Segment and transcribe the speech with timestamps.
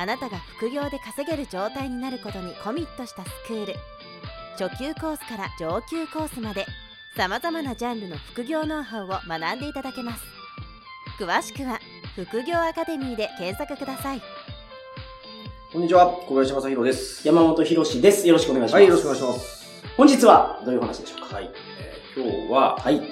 [0.00, 3.74] あなたが副業で稼げる状態になることにコミットしたスクール
[4.56, 6.66] 初級コースから上級コースまで
[7.16, 10.22] さまざまなジャンルの副業ノウハウを学んでいただけます
[11.18, 11.80] 詳しくは
[12.14, 14.22] 副業アカデミーで検索ください
[15.72, 17.28] こんにちは、小林正宏です。
[17.28, 18.26] 山本博史です。
[18.26, 18.80] よろしくお願いします。
[18.80, 19.82] はい、よろしくお願いします。
[19.98, 21.34] 本日はどういう話でしょうか？
[21.34, 21.50] はい。
[21.78, 23.02] えー今日は、はい。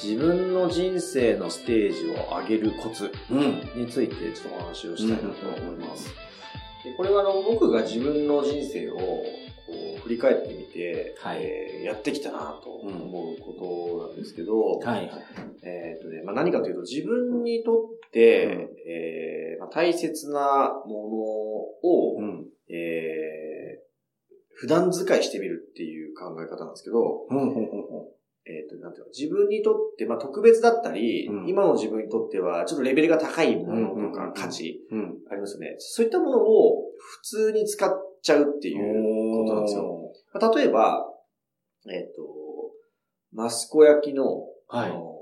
[0.00, 3.68] 自分の人生のステージを上げるコツうん。
[3.74, 6.04] についてちょっとお話をしたいなと思います。
[6.06, 6.12] で
[6.96, 9.24] これはあの僕が自分の人生をこ
[9.98, 14.80] う振り返ってみて、はいえーやってきたなと思うことなんですけど。
[15.62, 22.46] えーとねまあ、何かというと自分にとって、えーまあ、大切なものを、うん。
[22.70, 23.84] えー
[24.56, 27.54] 普段使いしてみるっていう考え方なんですけど、うん。
[28.46, 28.54] うん。
[28.54, 28.60] うん。
[28.60, 35.18] えっ、と、なんていうの、自分にとって、まあ、特別だったり、うん今の自分にとっては、ちょっとレベルが高いものとかうんうんうん価値うん。
[35.30, 35.76] ありますよね。
[35.78, 37.90] そういったものを普通に使っ
[38.22, 38.76] ちゃうっていう
[39.44, 40.12] ことなんですよ。
[40.32, 41.06] まあ例えば、
[41.86, 42.22] えっ、と、
[43.32, 44.24] マスコ焼きの、
[44.68, 45.14] はいあの、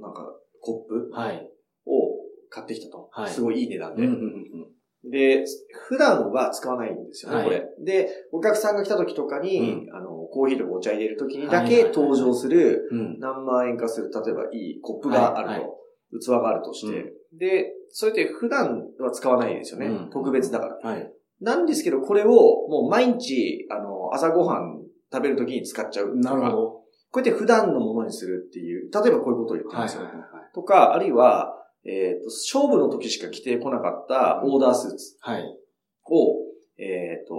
[0.00, 1.50] なんか、コップはい。
[1.86, 2.16] を
[2.48, 3.08] 買ってきたと。
[3.12, 4.04] はいすごいいい値段で。
[4.04, 4.12] うん。
[4.12, 4.68] うん。
[5.04, 5.44] で、
[5.88, 7.64] 普段は使わないんですよね、はいこれ。
[7.80, 13.18] で、お客さんが来た時とかに、うあの、コーヒーとかお茶入れる時にだけはいはいはい登場する、うん。
[13.18, 15.70] 何万円かする、例えばいいコップがあると、はい
[16.18, 19.86] 器があるとして、で、それって普段は使わないですよね。
[19.86, 20.90] うん特別だから。
[20.90, 21.12] はい。
[21.40, 22.26] なんですけど、これを
[22.68, 26.16] もう毎日、あの、朝ごはん食べる時に使っちゃう。
[26.16, 26.56] なるほど。
[26.56, 26.82] こ
[27.14, 29.84] うやって普段のものにするっていう、例えばこういうことを言ってはい。
[29.84, 30.02] ますよ。
[30.02, 30.12] はい。
[30.54, 35.42] とか、あるいは、えっ、と、勝負の時しか着てこなかったオーダースーツはい。
[35.42, 36.36] を、
[36.78, 37.34] えっ、と、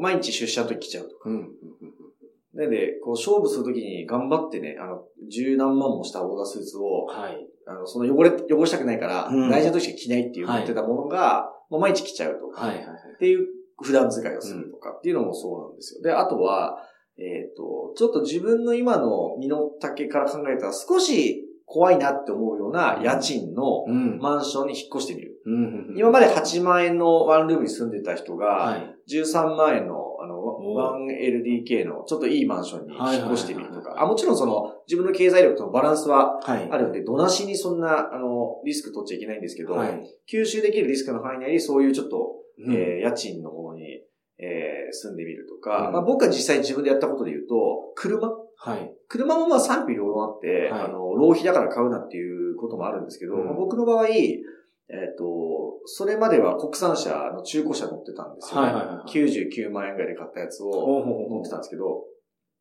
[0.00, 1.30] 毎日出社の時着ちゃうとか。
[1.30, 1.50] うん。
[2.54, 7.46] で、で、こう勝負する時に頑張ってね、あの、十何万もしたオーダースーツを、はい。
[7.66, 12.76] あの、その汚れ、汚したくないから、うん大事な時しか着ないっていうはい言ってたものが、もう毎日着ちゃうとか、はい。
[12.76, 12.84] はい。
[12.84, 13.46] っていう
[13.80, 16.02] 普段使いをするとかっていうのもそうなんですよ。
[16.02, 16.78] で、あとは、
[17.16, 24.18] えっ、と、ちょっと自分の今の身の丈から考えたら少し怖いなって思うような家賃のうん。
[24.20, 25.40] マンションに引っ越してみる。
[25.46, 25.94] うん。
[25.96, 28.94] 今まで8万円のワンルームに住んでた人が、はい。
[29.10, 33.94] 13万円の、あの、お 1LDK のちょっといいマンションに引っ越してみるとか。
[33.98, 36.68] あ、もちろんその自分の経済力とのバランスははい。
[36.70, 40.00] あるので、どなしにそんな、あの、リスク取っちゃいけないんですけど、はい。
[40.30, 43.82] 吸収できるリスクの範囲内にそういうちょっと、うんえー家賃のものに、
[44.38, 48.92] えー住んでみるとか、うんまあ僕は実際自分でやったことで言うと、車はい。
[49.08, 54.42] 車もまあ賛否両論あって、はいあの、浪費だから買うなっていうこともあるんですけど、うんまあ僕の場合、え
[55.12, 55.24] っ、と、
[55.86, 58.66] それまでは国産車の中古車乗ってたんですよね。
[58.66, 62.04] はいはいはいはい99万円ぐらいで買ったやつを乗ってたんですけど、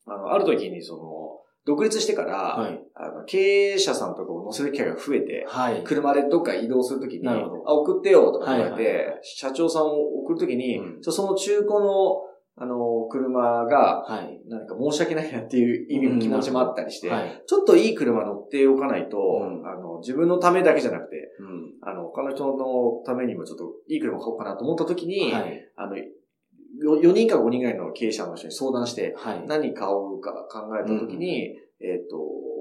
[0.06, 2.80] あの、ある時にその、独立してから、はい。
[2.94, 5.84] あの経営者さんとかを乗せる機会が増えて、はい。
[5.84, 12.22] 車でどっか移動するときに、あ、送ってよとか言われて、はいはいはい社長さんを送るときに、うんその中古の、
[12.56, 14.42] あの、車が、はい。
[14.48, 17.44] 何か申し訳ないなっていう意味の気持ちもあったりして、はい。
[17.48, 21.74] ちょっといい車乗っておかないと、うんあの、自分のためだけじゃなくて、うん。
[21.82, 25.72] あの、他の人のためにもちょっといい車買おうかなと思ったときに、はい。
[25.76, 29.46] あの、4人か5人ぐらいの経営者の人に相談して、はい。
[29.48, 32.18] 何買おうか考えたときに、えっ、と、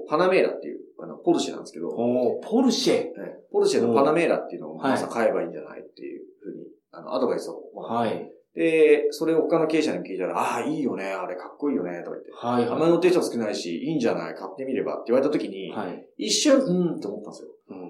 [0.09, 2.93] パナメーラっていう、あの、ポルシェなんですけど、おーポルシェ。
[2.93, 7.61] ええポルシェのパナメーラっていうのをはさ買えばいいんじゃないっていうふうに、あの、アドバイスを。
[7.75, 8.31] はい。
[8.55, 12.31] で、それを他の経営者に聞いたら、ああ、いいよね、あれかっこいいよね、とか言って。
[12.33, 12.65] はい。
[12.65, 16.05] あんまり乗ってる人少ないし、いいんじゃない買ってみればって言われた時に、はい。
[16.17, 17.49] 一瞬、うーんって思ったんですよ。
[17.69, 17.81] うん。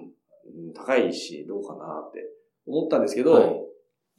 [0.68, 2.20] うん高いし、どうかなって
[2.66, 3.60] 思ったんですけど、はい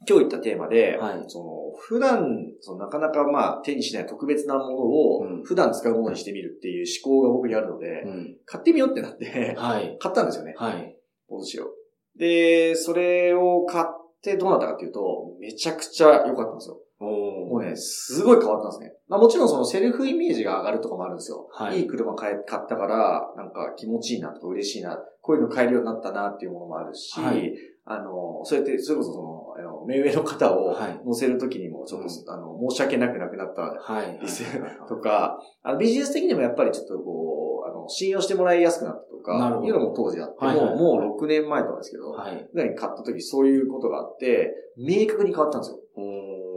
[0.06, 1.46] 今日言ったテーマで、はいその、
[1.78, 2.28] 普段、
[2.60, 8.36] そのなかなかまあ手にしない特別なものをうん普段使うものにしてみるっていう思考が僕にあるので、うん。
[8.44, 9.96] 買ってみようってなって、はい。
[9.98, 10.54] 買ったんですよね。
[10.58, 10.98] はい。
[11.30, 11.70] ポルシェを。
[12.18, 14.05] で、それを買って
[14.36, 16.78] どうなったかっていうと、めちゃくちゃ良かったんですよ。
[16.98, 18.94] おもうね、すごい変わったんですね。
[19.08, 21.46] まあもちろんそのセルフイメージが上がるとかもあるんですよ。
[21.52, 27.52] はいいい車買え買ったから、なんか気持ちいいなとか嬉しいな、こういうの買えるようになったなっていうものもあるし、はい
[27.88, 34.18] あの、そうやって、それこそその、あの目上の方をはい乗せるときにも、ちょっと、うあの、申し訳なくなくなったはい。
[34.18, 34.44] です
[34.88, 37.35] とか、あのビジネス的にもやっぱりちょっとこう、
[37.66, 42.48] あの、の、信用してもらいやすくなったとか、いうのも当時あって、はいはいもう、もう6年前とかですけど、はい。
[42.54, 45.78] 買った時そういうことがあって、明確に変わったんですよ。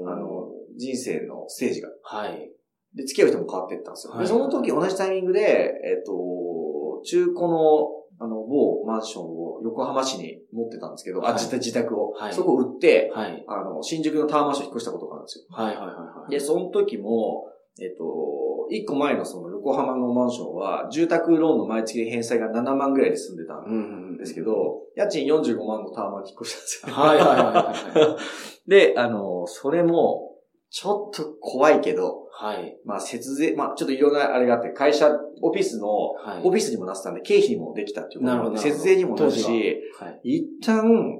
[0.07, 1.89] あの、人生のステージが。
[2.03, 2.51] はい。
[2.95, 4.13] で、付き合う人も変わっていったんですよ。
[4.13, 7.87] はいで、その時同じタイミングで、えっ、と、中古の、
[8.21, 13.45] あの、某マンションを横浜市に持ってたんですけど、あ、はい自宅自宅を、はいそこを売って、はい。
[13.47, 15.45] あの、新宿のタワーマンション引っ越したことがあるんですよ。
[15.49, 16.31] はいはいはいはい。
[16.31, 17.45] で、その時も、
[17.81, 18.03] えっと、
[18.69, 27.05] 一個前のその横浜のマンションは、住宅ローンの毎月返済が7万ぐらいで済んでたんうんうんうんですけ、ど、家賃45万のタワマンに引っ越したんですよ。
[27.05, 28.17] はいはいはいはいはい。
[28.69, 30.35] で、あの、それも、
[30.69, 32.79] ちょっと怖いけど、はい。
[32.85, 35.09] まあ、節税、まあ、ちょっといろんなあれがあって、会社、
[35.41, 36.41] オフィスの、はい。
[36.43, 40.21] オフィスにもなってたんで、経費にもできたっていうことなるほどなるほど節税にもなるし、はい。
[40.23, 41.19] 一旦、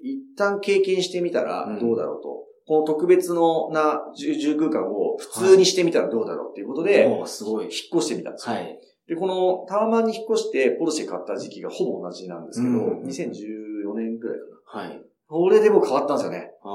[0.00, 2.44] 一旦経験してみたらうんどうだろうと。
[2.66, 7.72] この特別のな住住空間を普通にしてみたらどうだろうっていうことで、おーすごい引っ。
[7.98, 8.54] 越してみたんですよ。
[8.54, 8.78] はい。
[9.06, 14.84] で、このタワマンに引っ越してポルシェ買った時期がほぼ同じなんですけど、うん2014年くらいかな。
[14.84, 15.02] はい。
[15.26, 16.52] これでも変わったんですよね。
[16.62, 16.68] あ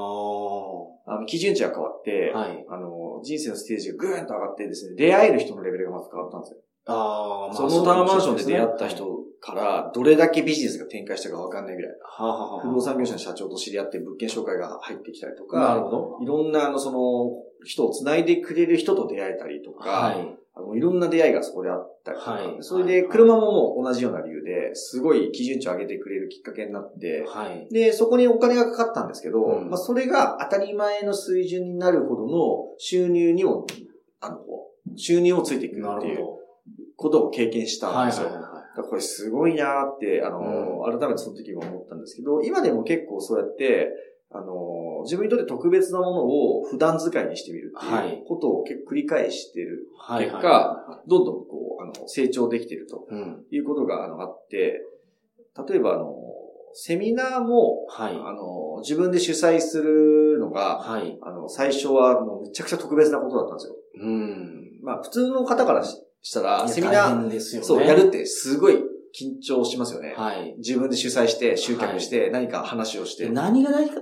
[1.08, 1.14] あ。
[1.16, 2.64] あの、基準値が変わって、はい。
[2.68, 6.58] あの、人生のステージがぐーんと上がってですね、出会える人のレベルがまず変わったんですよ。
[6.86, 11.92] ああ、まあそのタワーマンションで出会ったはい人から、どれだけビジネスが展開したかわかんないぐらい。
[12.02, 16.18] はあはあはあ不動産業者の社長と知り合って物件紹介が入ってきたりとか、なるほど。
[16.22, 20.36] いろんな、あの、その、人を繋いでくれる人と出会えたりとか、はい。
[20.52, 27.68] あのいろんな出会いがそこであったりとか、はいそれで車ももう同じような理由で、すごい基準値を上げてくれるきっかけになって、はい。
[27.72, 33.66] で、そこにお金がかかったんですけど、うんまあ、それが当たり前の水準になるほどの収入にも、
[34.20, 34.38] あの、
[34.96, 36.26] 収入をついてくるっていう
[36.96, 38.26] ことを経験したんですよ。
[38.26, 38.49] はいはいはい。
[38.82, 43.90] これすごいなーって、あの、改めてその時も思ったんですけど、今でも結構そうやって、
[44.32, 49.86] あの、自分にとって特別なものを普段使いにしてみるってはいいうことを結構繰り返してる。
[50.18, 53.44] 結果どんどんこう、あの、成長できてるとうん。
[53.50, 54.82] いうことがあのあって、
[55.68, 56.14] 例えばあの、
[56.74, 58.14] セミナーも、はい。
[58.14, 61.18] あの、自分で主催するのが、はい。
[61.22, 63.74] あの、最初はもうめちゃくちゃ特別なことだったんですよ。
[64.02, 64.78] うん。
[64.82, 65.82] まあ、普通の方から
[66.22, 67.40] ししたら、セミナー、ね。
[67.40, 70.14] そう、やるってすごい緊張しますよね。
[70.16, 70.54] はい。
[70.58, 73.24] 自分で主催して、集客して、何か話をして。
[73.24, 73.96] で何が大か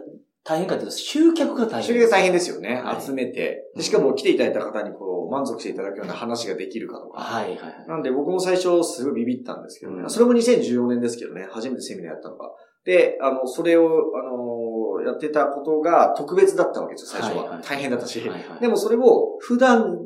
[0.44, 1.82] 大変かというと、集客が大変。
[1.82, 2.81] 集客が大変ですよね。
[2.82, 3.65] はい集めて。
[3.76, 7.20] でしかも来ていただいた方にこう、満足していただくような話ができるかとか。
[7.20, 7.87] はいはいはい。
[7.87, 10.03] なんで僕も最初すごいビビったんですけどね。
[10.03, 11.47] うんそれも2014年ですけどね。
[11.50, 12.50] 初めてセミナーやったのが。
[12.85, 17.61] で、あの、それを、あの、やってたことが特別だったわけですよ、最初は。
[17.62, 18.19] 大変だったし。
[18.20, 19.99] はいはいでもそれを普段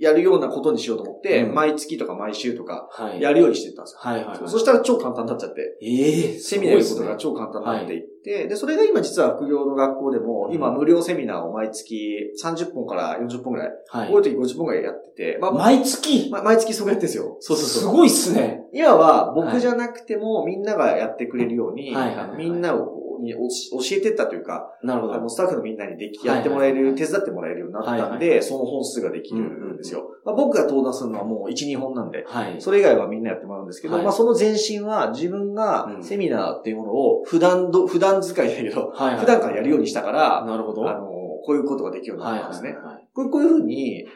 [0.00, 3.20] やるようなことにしようと思って、うん毎月とか毎週とかはい。
[3.20, 4.00] やるようにしてったんですよ。
[4.00, 4.48] はいはいはい。
[4.48, 5.78] そしたら超簡単になっちゃって。
[5.82, 14.12] ええセミナーやることが超簡単になっていって、で、それが今実は副業の学校でも、今無料セミナーを毎月30本から40本ぐらい、はい。
[14.12, 16.30] 多い時50本ぐらいやってて、まあ、毎月？
[16.30, 17.36] ま毎月それやってるんですよ。
[17.40, 17.82] そうそうそう。
[17.82, 18.62] すごいっすね。
[18.72, 22.93] 今は僕じゃなくてもみんながやってくれるように、はいみんなを
[23.24, 25.14] に教教えてったというか、なるほど。
[25.14, 30.08] あのスタッフのみんなにでき、はいやってもらえる、手伝ってもらえるようになったんはいで、その本数ができるんですよ。
[30.24, 32.60] まあ、僕が登壇するのはもう1、2本なんで、はい。
[32.60, 39.20] それ以外はみんなやってもらうんですけど、はいまあその前身は自分がうんセミナーっていうものを普段ど、普段使いだけど、はいはい。
[39.20, 40.88] 普段からやるようにしたから、なるほど。
[40.88, 41.08] あの、
[41.44, 42.70] こういうことができるようにはいなったんですね。
[42.76, 43.08] はいはい。
[43.12, 44.06] こうこういうふうに、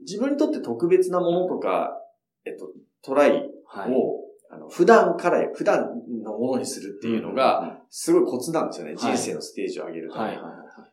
[0.00, 2.00] 自分にとって特別なものとか、
[2.46, 2.68] えっと、
[3.02, 3.92] トライはい。
[3.92, 8.94] を、あの普段から、普段のものにするっていうのが、すごいコツなんですよね。
[8.94, 10.38] はい人生のステージを上げるため。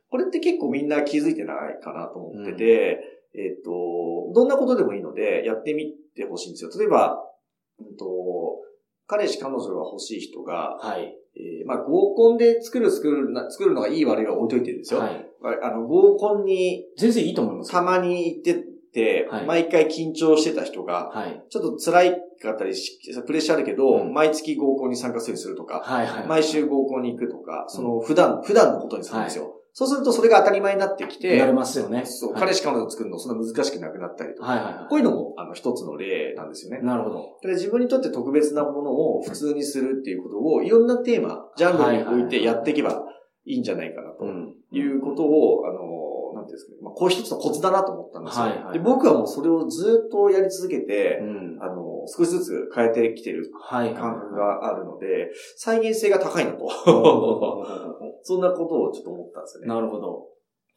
[0.10, 3.00] これって結構みんな気づいてないかなと思ってて、
[3.34, 6.70] えっと、どんなことでもいいので、やってみてほしいんですよ。
[6.78, 7.22] 例えば、
[7.80, 8.06] うんと、
[9.08, 11.16] 彼氏彼女が欲しい人が、はい。
[11.38, 15.02] えーまあ合コンで作る作るな、作るのがいい悪いは置いといてるんですよ。
[15.02, 15.26] はい。
[15.62, 17.72] あの、合コンに全然いいと思います。
[17.72, 18.64] たまに行って
[19.46, 21.44] 毎回緊張してた人が、はい。
[21.50, 25.84] ちょっと辛いかったりし、プレッシャーあるけど、うん毎月合コンに参加するするとか。
[26.28, 29.56] 毎週合コンに行くとか、その普段、普段のことにするんですよ。
[29.78, 32.06] そうするとそれが当たり前になってきてな、りますよね。
[32.06, 36.86] そう、はい彼氏彼女を作るのそんな難しくなくなったりとか、はいはいはこういうのも、あの、一つの例なんですよねい。。
[36.86, 37.40] なるほど。
[37.42, 43.04] で自分にとって特別なものを普通にするっていうことを、いろんなテーマ、ジャンルに置いてやっていけば
[43.44, 44.56] いいんじゃないかなとん。
[44.72, 45.80] いうことを、あの、
[46.46, 48.44] なんていうんですかね、まあ、こう一つのコツだなと思ったんですよ。
[48.44, 51.58] はいはいで僕はもうそれをずっとやり続けて、うん。
[51.62, 53.50] あの、少しずつ変えてきてる。
[53.70, 56.68] 感覚があるので、再現性が高いなと。
[58.22, 59.68] そんなことをちょっと思ったんですよね。
[59.68, 60.28] なるほど。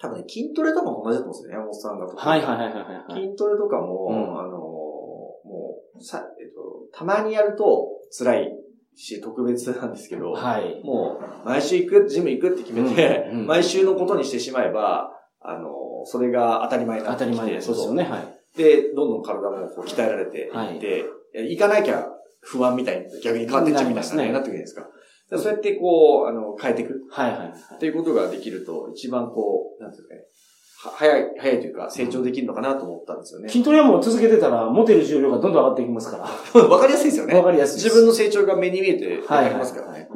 [0.00, 2.06] 多分ね、筋トレとかも同じだと思うんですよね、山本さんが。
[2.06, 3.22] はいはいはいはいはい。
[3.22, 8.52] 筋トレとかも、うんあの、もう、さ、えっと、たまにやると辛い
[8.94, 10.80] し、特別なんですけど、はい。
[10.84, 15.10] もう、毎週行く、ジム行くって決めて、うんうん毎週のことにしてしまえば、
[15.40, 15.70] あの、
[16.04, 18.04] それが当たり前になってきて、当たり前ですそうそうよね。
[18.04, 18.58] はい。
[18.58, 22.08] で、どんどん体もこう鍛えられていって、はい行かなきゃ
[22.40, 24.88] 不安みたいに逆に変わってっちゃうみたいなねね、なってくるじゃないですか。
[25.36, 27.50] そうやってこう、あの、変えていくはいはいはい。
[27.74, 33.48] っていうことができると、一番こう、なんていうんですかね、は早い、早いというか成長できるのかなと思ったんですよね。
[33.50, 36.24] 筋トレはもう続けてたら、持てる重量がどんどん上がっていきますから。
[36.62, 37.34] わかりやすいですよね。
[37.34, 37.84] わかりやすいです。
[37.84, 40.08] 自分の成長が目に見えてわはいかりますからね。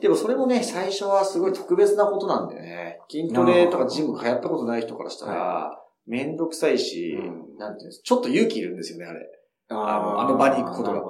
[0.00, 2.98] でもそれもね、最初はすごい特別なことなんだよね。
[3.10, 9.20] 筋トレとかジム通ったことない人からしたら、めんどくさいし、うんなんていうんですちょっと勇気いるんですよね、あれ。
[9.68, 11.00] あのあの場に行くことが。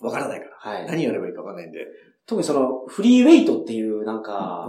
[0.00, 0.56] わからないから。
[0.56, 0.86] はい。
[0.86, 1.78] 何やればいいかわかんないんで。
[2.26, 4.68] 特にその、フリーウェイトっていう、なんか、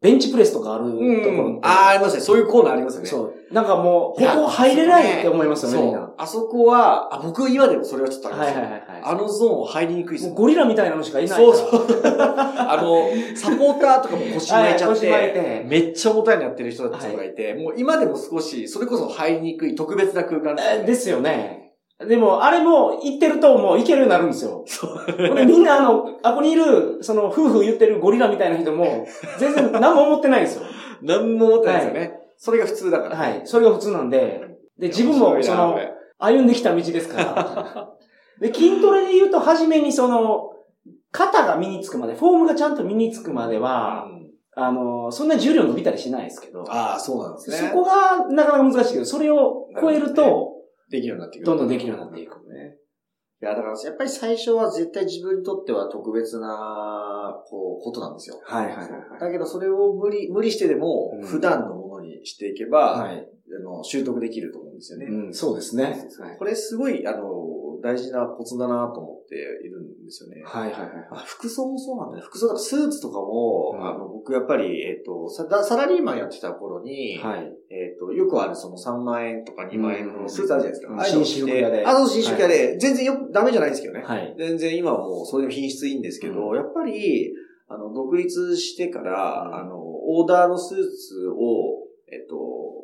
[0.00, 1.60] ベンチプレスとかあるところうん。
[1.62, 2.20] ああ、ありますね。
[2.20, 3.08] そういうコーナーありますよね。
[3.08, 3.54] そう。
[3.54, 5.96] なんかもう、ここ入れないって思いますよね。
[6.16, 9.02] あそこは、あ僕今でもそれはちょっとありますよはいはいはいはい。
[9.02, 11.38] あのゾーン入りにくいですよもうゴリラみたいなのしかいない。
[11.38, 12.02] そうそう。
[12.06, 20.82] あの、サポーターとかも腰巻いちゃっはいてて、めっちゃ重たいのやってる人たちがいて、もう今でも少し、それこそ入りにくい特別な空間ですよね。
[20.82, 21.62] えですよね。
[22.08, 24.64] でも、あれも、行ってるともう行けるようになるんですよ。
[24.66, 25.36] そう。
[25.36, 29.06] でみんなあの、あこにいる、その、夫婦言ってるゴリラみたいな人も、
[29.38, 30.62] 全然何も思ってないんですよ。
[31.02, 32.20] 何も思ってないですよね。
[32.36, 33.16] それが普通だから。
[33.16, 33.42] はい。
[33.44, 34.40] それが普通なんで、
[34.78, 35.78] で、自分も、その、
[36.24, 37.92] 歩んできた道ですから。
[38.40, 40.50] で、筋トレで言うと、初めにその、
[41.10, 44.06] 肩が身につくまで、フォームがちゃんと身につくまでは、
[44.54, 47.56] あの、そんな重量伸びたりしないですけど、ああ、そうなんですね。
[47.56, 50.52] そこがなかなか難しいけど、それを超えると、
[50.90, 51.44] できるようになっていく。
[51.46, 52.36] どんどんできるようになっていく。
[52.48, 52.76] ね。
[53.42, 58.40] いや、だからやっぱり最初は絶対自分にとっては特別な、こう、ことなんですよ。
[58.44, 58.88] はいはいはい
[59.20, 63.28] だけどそれを無理、無理してでもうん普段のものにしていけば、はい。
[63.58, 65.06] あの習得できると思うんですよね。
[65.06, 66.08] うん、そうですね。
[66.38, 70.42] これすごい、あの、大事なコツだなと思っているんですよね。
[70.44, 70.90] はいはいはい。
[71.10, 72.22] あ服装もそうなんだね。
[72.22, 77.52] 服装だとスーツとかも、うんあの、僕やっぱり、えっ、とサ、サラリーマンやってた頃に、はい。
[77.70, 80.92] えっ、と、よくあるその3万円とか2万円うんのスーツあるじゃないですか。
[80.92, 84.04] うんああいうの着紳士服屋でてあ、そう、紳士服屋で、全然よく、ダメじゃないんですけどね。
[84.04, 84.34] はい。
[84.38, 87.32] 全然今はもうそれでも品質いいんですけど、うんやっぱり、
[87.68, 92.36] あの、独立してから、うんあの、オーダーのスーツを、えっと、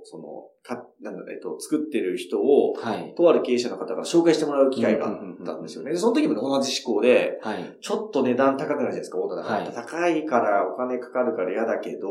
[0.05, 0.25] その、
[0.63, 3.15] か、なんだ、えっと、作ってる人を、はい。
[3.17, 5.93] とある経営者の方から紹介してもらう機会があったんですよね。
[5.93, 7.77] で、その時も同じ思考で、はい。
[7.81, 9.65] ちょっと値段高くなるじゃないですか、オーダーだから。
[9.65, 12.09] はい高いからお金かかるから嫌だけど、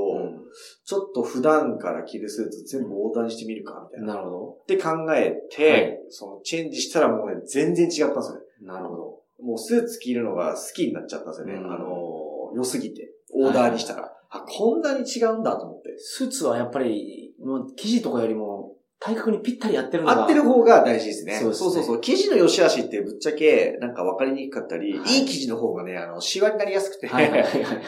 [0.86, 4.16] ちょっと普段から着るスーツ全部オーダーにしてみるか、みたいな。
[4.16, 8.42] なるほって考えて、はいそのチェンジしたらもうね、全然違ったんですよね。
[8.62, 8.74] ど。
[8.74, 9.18] なるほど。
[9.44, 11.54] もうスーツ着るのが好きになっちゃったんですよね。
[11.54, 13.10] うんあの、良すぎて。
[13.34, 14.12] オーダーにしたら。
[14.30, 15.96] あ、こんなに違うんだと思って。
[15.98, 20.24] スーツはやっぱり、もう生地とかよりも、体格にぴったり合ってるのが。
[20.24, 21.38] 合ってる方が大事ですね。
[21.38, 27.10] そうねそうそう生地の良し悪しってぶっちゃけ、なんか分かりにくかったり、はいい、い生地の方がね、あの、シワになりやすくて。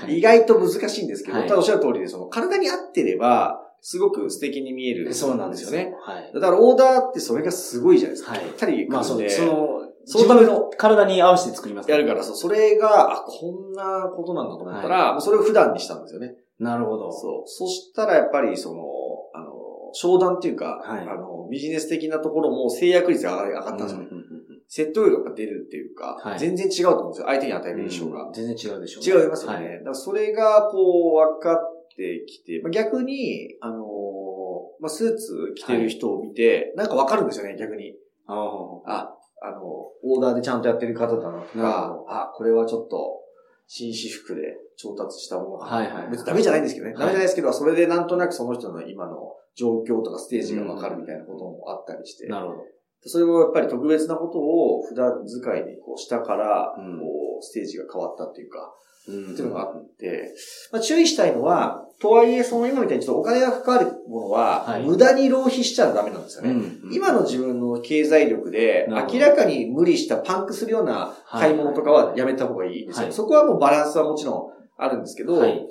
[0.07, 5.13] 意外と難しいんですけど、はいただおっしゃる通りで、その、体に合ってれば、すごく素敵に見える。
[5.13, 5.93] そうなんですよね。。
[6.01, 6.31] はい。
[6.33, 8.31] だからオーダーってそれがすごいじゃないですか。
[8.31, 9.78] はいぴったりまあそう、で、その、
[10.09, 16.33] そのための体に合わせて作りますやるから、そう、それが、あ、こんなことなんだと思ったら、もうそれを普段にしたんですよね。
[16.59, 17.11] なるほど。
[17.11, 17.47] そう。
[17.47, 18.81] そしたらやっぱり、その、
[19.35, 19.53] あの、
[19.93, 24.07] 商談っていうか、はいあの、ビジネス的なところも制約率が上がったんですよね。
[24.11, 24.39] うんうんうん
[24.71, 27.25] 説得力が出るっていうか、はい全然違うと思うんですよ。
[27.25, 28.27] 相手に与える印象が。
[28.27, 29.57] うん全然違うでしょう違いますよね。
[29.57, 31.57] はいだからそれが、こう、分かっ
[31.97, 33.79] てきて、まあ、逆に、あのー
[34.79, 37.95] まあ、スーツ着てる人を見て、なんか分かるんですよね、逆に。
[38.27, 43.19] ああの、オーダーでちゃんとやってる方だなとかほ、あ、これはちょっと、
[43.67, 45.75] 紳士服で調達したものかな。
[45.77, 46.11] はいはいはい。
[46.11, 46.93] 別にダメじゃないんですけどね。
[46.93, 46.99] はい。
[47.01, 52.65] ダメじゃないですけど、それでなんとなくその人の今の状況とかステージがわかるみたいなこともあったりして、なるほど。
[53.05, 56.99] それもやっぱり特別なことを普段使いにこうしたから、うん。
[56.99, 57.05] こ
[57.39, 60.33] う、ステージが変わったっていうか、うんっていうのがあって、
[60.71, 64.83] まあ、注意したいのは、とはいえ、その今みたいにちょっとお金がかかるものは、はい。
[64.83, 66.51] 無駄に浪費しちゃダメなんですよね。
[66.51, 66.93] うん。
[66.93, 73.03] 今の自分の経済力で、明らかに無理したパンクするような買い物とかはやめた方がいいですよ。
[73.07, 73.13] はい。
[73.13, 75.67] そこはもうバランスはもちろんあるんですけど、はい。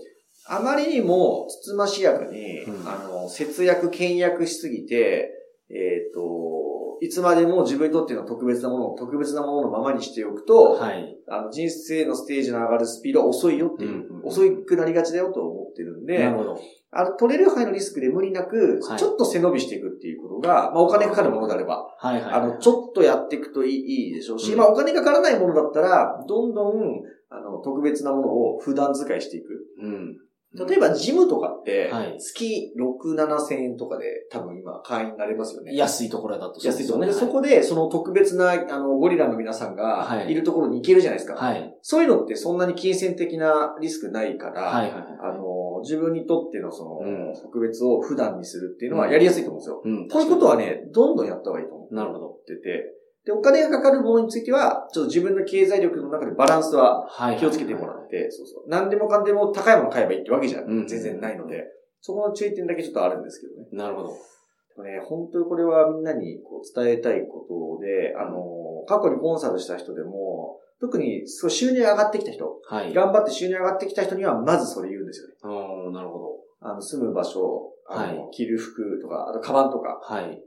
[0.51, 2.89] あまりにもつつましやかに、うん。
[2.89, 5.31] あの、節約、倹約しすぎて、
[5.71, 6.58] えっ、と、
[7.01, 11.17] いつまでも自分にとっての特別なものを特別なもののままにしておくと、はい。
[11.29, 16.61] あの、人生のステージの上がるスピードは遅いよっていう、うんうん遅くなりがちだよと思ってるんで、なるほど。
[16.91, 22.33] あの、取れる範囲のリスクで無理なく、はいちょっと背伸びしていくっていうことが、まあお金かかるものであれば、はいはい。
[22.33, 29.67] あの、ちょっとやっていくといいいいでしょうし、うんまあお金かからないものだったら、どんどん、あの、特別なものを普段使いしていく。
[29.83, 30.17] うん。
[30.55, 35.75] 例えば、ジムとかってはい、月6、7千円とかで多分今会員になれますよね。
[35.75, 41.37] 安いところだと安いところで、はいそこで、その特別な、あの、ゴリラの皆さんがはいいるところに行けるじゃないですか。
[41.37, 41.77] はい。
[41.83, 45.03] そういうのってそんなに金銭的なリスクないから、はいはいはい。
[45.21, 49.83] あの、自分にとってのその、うん特別を普段にするっていうのはやりやすいと思うんですよ。
[49.85, 52.29] うんこういうことはね、どんどんやった方がいいと思なるほど。
[53.29, 57.07] で、お金がかかるものについては、ちょっと自分の経済力の中でバランスは
[57.39, 58.65] 気をつけてもらって、そうそう。
[58.69, 61.65] 何でもかんでも高いもの買えばいいってわけじゃ全然ないので、
[62.01, 63.69] そこの注意点だけちょっとあるんですけどね。
[63.71, 64.09] なるほど。
[64.83, 75.35] ね、本当にこれはみんなにこう伝えたいことで、あの、過去にコンサルした人でも、特にそう収入上がってきた人、はい、頑張って収入上がってきた人にはまずそれ言うんですよね。
[75.43, 76.29] ああ、なるほど。
[76.61, 79.99] あの、住む場所、あの、はい、着る服とか、あとカバンとか。
[80.01, 80.41] はい。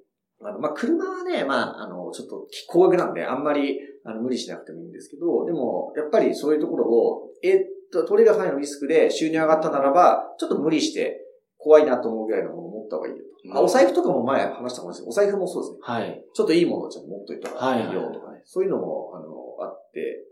[0.43, 7.59] あの、まあ、車はね、まあ、あの、ちょっと高額なんで、あんまり、あの、無理しなくてもいいんですけど、でも、やっぱりそういうところを、えっ
[7.91, 11.21] と、トレーダー範囲のリスクで収入上がったならば、ちょっと無理して、
[11.61, 13.57] 怖いなと思うぐらいのものを持った方がいいよと。
[13.57, 15.77] あ、お財布とかも前話したかもしれないお財布もそうですね。
[15.81, 16.25] はい。
[16.33, 18.41] ちょっといいものをちゃんと持っといた方がいいよとかね。
[18.45, 19.25] そういうのも、あの、
[19.61, 20.25] あって、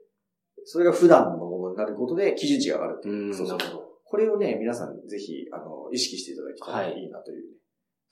[0.66, 3.34] それが普段のものになることで基準値が上がるっていう。
[3.34, 3.58] そうそう。
[4.04, 7.58] これをね、皆さんぜひ、あの、意識していただきたらいいなという、ね、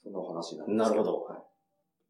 [0.04, 1.22] そんなお話なんですなるほど。
[1.22, 1.38] はい、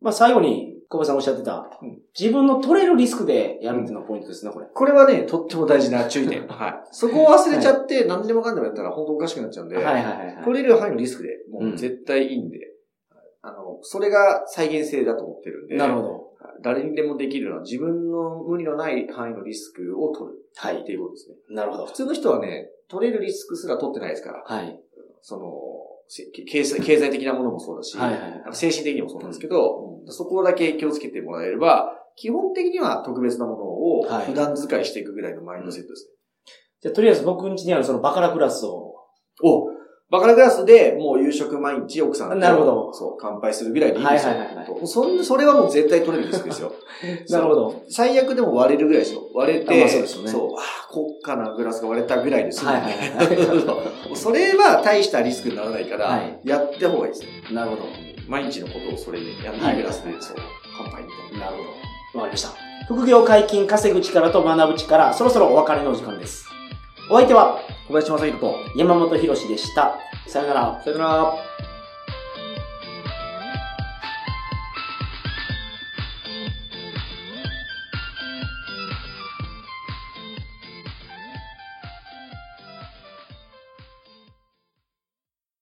[0.00, 4.66] まあ最後に、小林さんおっしゃってた、うん、自分の取れるリスクでやるっていうのがポイントですね、これ。
[4.66, 6.46] これはね、とっても大事な注意点。
[6.48, 6.88] はい。
[6.92, 16.28] そこを忘れちゃって、何でもかんでもやったら本当おかしくなっちゃうんで、はいはいはい、はい、取れる範囲のリスクで、もう絶対いいんで、うん、あの、それが再現性だと思ってるんで、なるほど。
[16.62, 20.38] 誰にでもできるのは自分の無理のない範囲のリスクを取る。
[20.56, 20.80] はい。
[20.80, 21.36] っていうことですね。
[21.50, 21.86] なるほど。
[21.86, 24.42] 普通の人はね、取れるリスクすら取ってないですから。
[24.44, 24.80] はい。
[25.20, 25.52] その、
[26.46, 36.12] 経済経済的なものもそうだし、はいはいはい、精神的にもそうなんですけど、うん、そこだけ気をつけてもらえれば、基本的には特別なものを普段使いしていくぐらいのマインドセットですね。
[36.80, 38.94] じゃあ、とりあえず僕ん家にあるそのバカラクラスを。
[39.40, 39.77] お
[40.10, 42.94] バカラグラスでもう夕食毎日奥さんとなるほど。
[42.94, 44.30] そう、乾杯するぐらいでいいんですよ。
[44.30, 46.72] はいはいはい、そんそれはもう絶対取れるリスクですよ。
[47.28, 47.82] なるほど。
[47.90, 49.20] 最悪でも割れるぐらいですよ。
[49.34, 50.30] 割れて、まあ、そうですよね。
[50.30, 54.16] そう、ああ、高価なグラスが割れたぐらいですよ、はいはいはい。
[54.16, 57.28] それは大したリスクにならないから、はい、やって方がいいですよ。
[57.52, 57.82] なるほど。
[58.26, 60.36] 毎日のことをそれでやっていいグラスで、そう、
[60.78, 61.46] 乾杯みたいな。
[61.46, 61.62] なるほ
[62.14, 62.20] ど。
[62.20, 62.48] わかりました。
[62.86, 66.46] 副業解禁、稼ぐ力と学ぶ力、そろそろお別れのお時間です。
[67.10, 69.98] お相手は、小林正宏と山本博史でした。
[70.26, 70.82] さよなら。
[70.84, 71.67] さよなら。